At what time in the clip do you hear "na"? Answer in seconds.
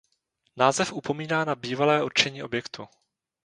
1.45-1.55